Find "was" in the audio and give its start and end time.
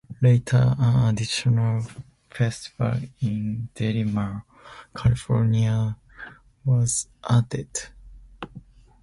6.65-7.07